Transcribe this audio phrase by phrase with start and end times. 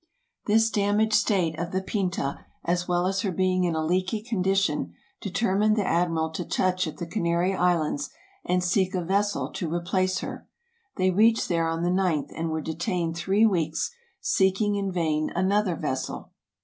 [0.47, 4.95] This damaged state of the "Pinta" as well as her being in a leaky condition,
[5.21, 8.09] determined the admiral to touch at the Canary Islands
[8.43, 10.47] and seek a vessel to replace her.
[10.95, 15.75] They reached there on the ninth and were detained three weeks, seeking in vain another
[15.75, 16.31] vessel.